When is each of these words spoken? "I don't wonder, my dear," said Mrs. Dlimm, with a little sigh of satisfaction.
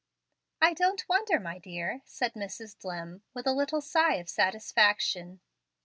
"I 0.59 0.73
don't 0.73 1.07
wonder, 1.07 1.39
my 1.39 1.59
dear," 1.59 2.01
said 2.05 2.33
Mrs. 2.33 2.75
Dlimm, 2.75 3.21
with 3.35 3.45
a 3.45 3.53
little 3.53 3.81
sigh 3.81 4.15
of 4.15 4.29
satisfaction. 4.29 5.41